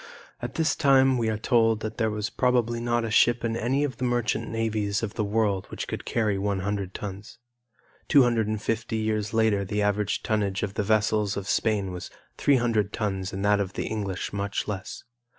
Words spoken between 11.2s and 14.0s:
of Spain was 300 tons and that of the